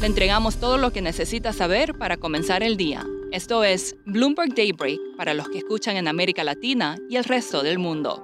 [0.00, 3.06] Le entregamos todo lo que necesita saber para comenzar el día.
[3.32, 7.78] Esto es Bloomberg Daybreak para los que escuchan en América Latina y el resto del
[7.78, 8.22] mundo.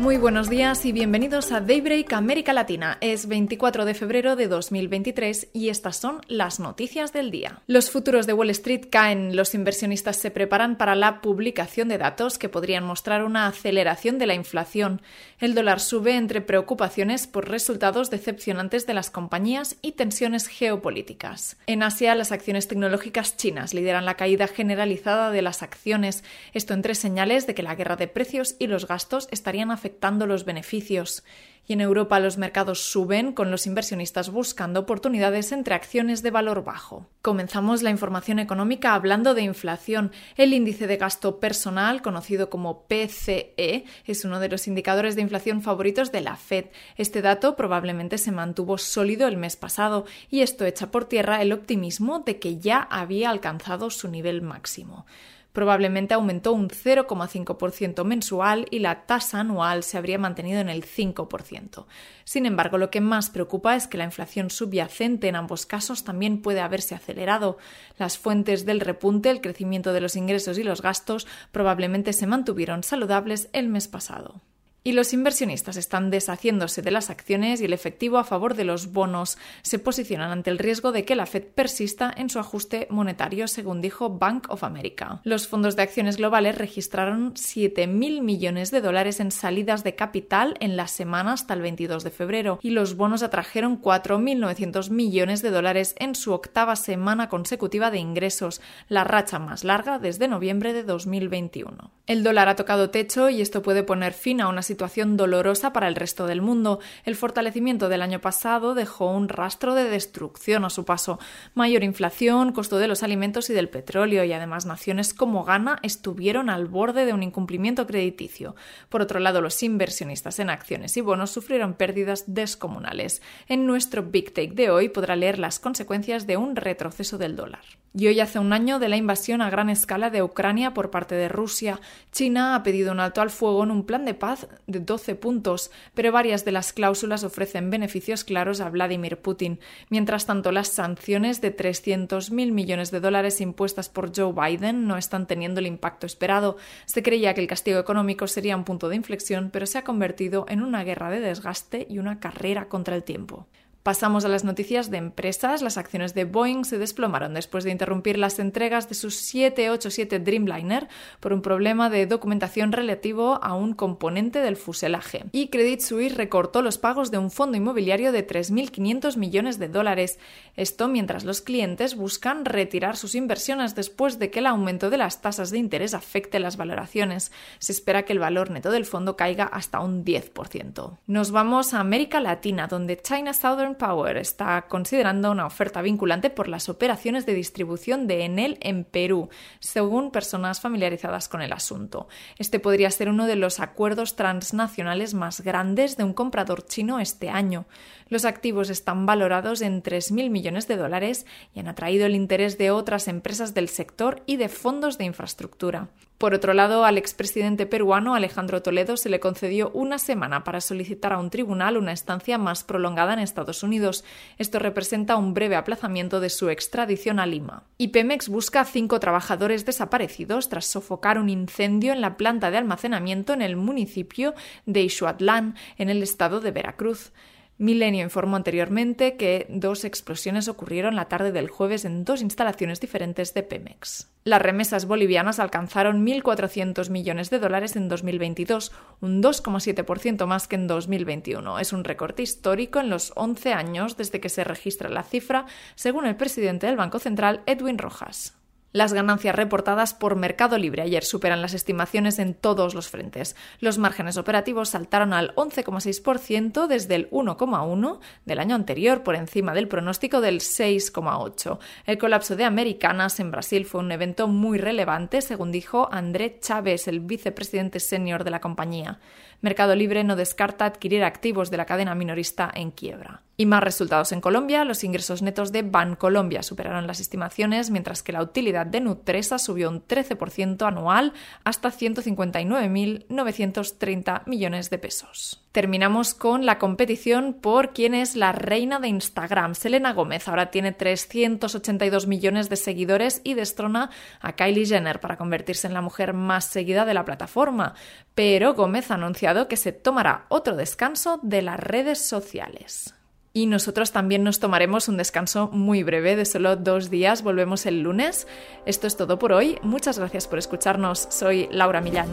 [0.00, 2.96] Muy buenos días y bienvenidos a Daybreak América Latina.
[3.02, 7.60] Es 24 de febrero de 2023 y estas son las noticias del día.
[7.66, 12.38] Los futuros de Wall Street caen, los inversionistas se preparan para la publicación de datos
[12.38, 15.02] que podrían mostrar una aceleración de la inflación.
[15.38, 21.58] El dólar sube entre preocupaciones por resultados decepcionantes de las compañías y tensiones geopolíticas.
[21.66, 26.24] En Asia, las acciones tecnológicas chinas lideran la caída generalizada de las acciones,
[26.54, 30.26] esto entre señales de que la guerra de precios y los gastos estarían afectando afectando
[30.26, 31.24] los beneficios.
[31.66, 36.64] Y en Europa los mercados suben con los inversionistas buscando oportunidades entre acciones de valor
[36.64, 37.06] bajo.
[37.22, 40.10] Comenzamos la información económica hablando de inflación.
[40.36, 45.62] El índice de gasto personal, conocido como PCE, es uno de los indicadores de inflación
[45.62, 46.66] favoritos de la Fed.
[46.96, 51.52] Este dato probablemente se mantuvo sólido el mes pasado y esto echa por tierra el
[51.52, 55.06] optimismo de que ya había alcanzado su nivel máximo
[55.52, 61.86] probablemente aumentó un 0,5% mensual y la tasa anual se habría mantenido en el 5%.
[62.24, 66.42] Sin embargo, lo que más preocupa es que la inflación subyacente en ambos casos también
[66.42, 67.58] puede haberse acelerado.
[67.98, 72.82] Las fuentes del repunte, el crecimiento de los ingresos y los gastos, probablemente se mantuvieron
[72.82, 74.40] saludables el mes pasado.
[74.82, 78.92] Y los inversionistas están deshaciéndose de las acciones y el efectivo a favor de los
[78.92, 79.36] bonos.
[79.60, 83.82] Se posicionan ante el riesgo de que la Fed persista en su ajuste monetario, según
[83.82, 85.20] dijo Bank of America.
[85.24, 90.76] Los fondos de acciones globales registraron 7.000 millones de dólares en salidas de capital en
[90.76, 95.94] la semana hasta el 22 de febrero y los bonos atrajeron 4.900 millones de dólares
[95.98, 101.90] en su octava semana consecutiva de ingresos, la racha más larga desde noviembre de 2021.
[102.06, 105.88] El dólar ha tocado techo y esto puede poner fin a una situación dolorosa para
[105.88, 106.78] el resto del mundo.
[107.04, 111.18] El fortalecimiento del año pasado dejó un rastro de destrucción a su paso.
[111.54, 116.50] Mayor inflación, costo de los alimentos y del petróleo, y además naciones como Ghana estuvieron
[116.50, 118.54] al borde de un incumplimiento crediticio.
[118.88, 123.22] Por otro lado, los inversionistas en acciones y bonos sufrieron pérdidas descomunales.
[123.48, 127.64] En nuestro Big Take de hoy podrá leer las consecuencias de un retroceso del dólar.
[127.92, 131.16] Y hoy hace un año de la invasión a gran escala de Ucrania por parte
[131.16, 131.80] de Rusia.
[132.12, 135.70] China ha pedido un alto al fuego en un plan de paz de 12 puntos,
[135.94, 139.60] pero varias de las cláusulas ofrecen beneficios claros a Vladimir Putin.
[139.88, 145.26] Mientras tanto, las sanciones de 300.000 millones de dólares impuestas por Joe Biden no están
[145.26, 146.56] teniendo el impacto esperado.
[146.86, 150.46] Se creía que el castigo económico sería un punto de inflexión, pero se ha convertido
[150.48, 153.46] en una guerra de desgaste y una carrera contra el tiempo.
[153.82, 155.62] Pasamos a las noticias de empresas.
[155.62, 160.86] Las acciones de Boeing se desplomaron después de interrumpir las entregas de sus 787 Dreamliner
[161.18, 165.24] por un problema de documentación relativo a un componente del fuselaje.
[165.32, 170.18] Y Credit Suisse recortó los pagos de un fondo inmobiliario de 3.500 millones de dólares.
[170.56, 175.22] Esto mientras los clientes buscan retirar sus inversiones después de que el aumento de las
[175.22, 177.32] tasas de interés afecte las valoraciones.
[177.58, 180.98] Se espera que el valor neto del fondo caiga hasta un 10%.
[181.06, 186.48] Nos vamos a América Latina, donde China Southern Power está considerando una oferta vinculante por
[186.48, 192.08] las operaciones de distribución de Enel en Perú, según personas familiarizadas con el asunto.
[192.38, 197.30] Este podría ser uno de los acuerdos transnacionales más grandes de un comprador chino este
[197.30, 197.66] año.
[198.08, 202.70] Los activos están valorados en 3.000 millones de dólares y han atraído el interés de
[202.70, 205.88] otras empresas del sector y de fondos de infraestructura.
[206.20, 211.14] Por otro lado, al expresidente peruano Alejandro Toledo se le concedió una semana para solicitar
[211.14, 214.04] a un tribunal una estancia más prolongada en Estados Unidos.
[214.36, 217.62] Esto representa un breve aplazamiento de su extradición a Lima.
[217.78, 217.90] Y
[218.28, 223.40] busca a cinco trabajadores desaparecidos tras sofocar un incendio en la planta de almacenamiento en
[223.40, 224.34] el municipio
[224.66, 227.12] de Ixuatlán, en el estado de Veracruz.
[227.60, 233.34] Milenio informó anteriormente que dos explosiones ocurrieron la tarde del jueves en dos instalaciones diferentes
[233.34, 234.08] de Pemex.
[234.24, 238.72] Las remesas bolivianas alcanzaron 1.400 millones de dólares en 2022,
[239.02, 241.58] un 2,7% más que en 2021.
[241.58, 246.06] Es un recorte histórico en los 11 años desde que se registra la cifra, según
[246.06, 248.39] el presidente del Banco Central, Edwin Rojas.
[248.72, 253.34] Las ganancias reportadas por Mercado Libre ayer superan las estimaciones en todos los frentes.
[253.58, 259.66] Los márgenes operativos saltaron al 11,6% desde el 1,1% del año anterior, por encima del
[259.66, 261.58] pronóstico del 6,8%.
[261.84, 266.86] El colapso de Americanas en Brasil fue un evento muy relevante, según dijo André Chávez,
[266.86, 269.00] el vicepresidente senior de la compañía.
[269.42, 273.22] Mercado Libre no descarta adquirir activos de la cadena minorista en quiebra.
[273.38, 278.12] Y más resultados en Colombia, los ingresos netos de Bancolombia superaron las estimaciones, mientras que
[278.12, 281.12] la utilidad de Nutresa subió un 13% anual
[281.44, 285.40] hasta 159.930 millones de pesos.
[285.52, 289.56] Terminamos con la competición por quién es la reina de Instagram.
[289.56, 293.90] Selena Gómez ahora tiene 382 millones de seguidores y destrona
[294.20, 297.74] a Kylie Jenner para convertirse en la mujer más seguida de la plataforma.
[298.14, 302.94] Pero Gómez ha anunciado que se tomará otro descanso de las redes sociales.
[303.32, 307.22] Y nosotros también nos tomaremos un descanso muy breve de solo dos días.
[307.22, 308.26] Volvemos el lunes.
[308.66, 309.56] Esto es todo por hoy.
[309.62, 311.06] Muchas gracias por escucharnos.
[311.10, 312.08] Soy Laura Millán.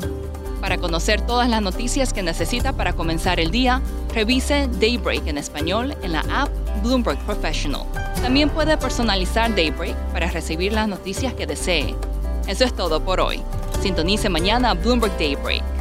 [0.61, 3.81] Para conocer todas las noticias que necesita para comenzar el día,
[4.13, 6.49] revise Daybreak en español en la app
[6.83, 7.83] Bloomberg Professional.
[8.21, 11.95] También puede personalizar Daybreak para recibir las noticias que desee.
[12.47, 13.41] Eso es todo por hoy.
[13.81, 15.76] Sintonice mañana Bloomberg Daybreak